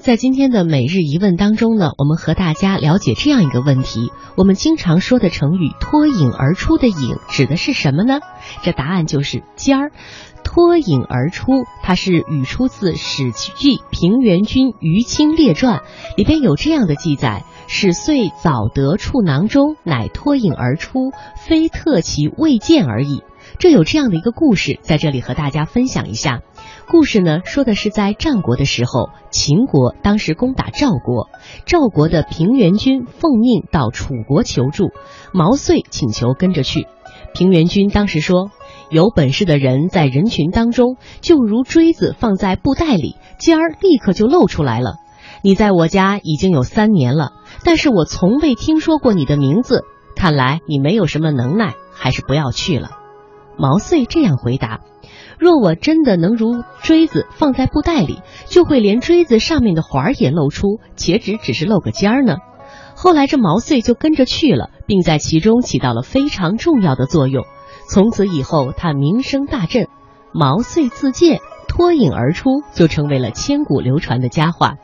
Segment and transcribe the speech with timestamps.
[0.00, 8.20] 在今天的每日一问当中呢，我们和大家了解这样一个问题：我们经常说的成语“脱颖而出”的“颖”指的是什么呢？
[8.62, 9.92] 这答案就是尖儿。
[10.42, 15.78] 脱颖而出，它是语出自《史记·平原君于卿列传》，
[16.16, 23.22] 里边有这样的记载：“始遂早得处囊中，乃脱颖而出，非特其未见而已。”
[23.58, 26.40] 这有这样的一个故事，在这里和大家分享一下。
[26.88, 31.28] 故事呢，说的是在战国的时候，秦国当时攻打赵国，
[31.66, 34.90] 赵国的平原君奉命到楚国求助，
[35.32, 36.86] 毛遂请求跟着去。
[37.32, 38.50] 平原君当时说
[38.90, 44.96] ：“有本事的人在人群当中，就如锥子放在布袋里，尖儿立刻就露出来了。
[45.42, 47.32] 你在我家已经有三年了，
[47.64, 49.84] 但是我从未听说过你的名字，
[50.16, 52.90] 看来你没有什么能耐，还是不要去了。”
[53.60, 54.80] 毛遂这样回答
[55.38, 62.36] ：“若我真的能如锥子放在布袋里，就会连锥子上面的环儿也露出，且只只是露个尖儿呢。”
[62.96, 67.44] 后来这毛遂就跟着去了，并在其中起到了非常重要的作用。
[67.88, 69.88] 从此以后，他名声大振。
[70.32, 74.76] 毛遂自荐，脱颖而出，就成为了千古流传的佳话。